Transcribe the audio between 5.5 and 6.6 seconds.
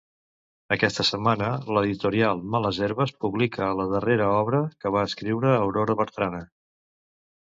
Aurora Bertrana.